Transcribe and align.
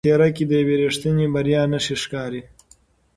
ستا 0.03 0.05
په 0.07 0.09
څېره 0.13 0.29
کې 0.35 0.43
د 0.47 0.51
یوې 0.61 0.75
رښتینې 0.83 1.25
بریا 1.33 1.61
نښې 1.71 1.95
ښکاري. 2.03 2.41